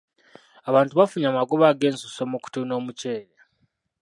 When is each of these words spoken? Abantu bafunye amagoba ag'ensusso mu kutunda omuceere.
Abantu 0.69 0.93
bafunye 0.99 1.27
amagoba 1.29 1.63
ag'ensusso 1.71 2.21
mu 2.31 2.37
kutunda 2.43 2.73
omuceere. 2.79 3.33